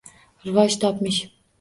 Rivoj 0.47 0.79
topmish 0.87 1.23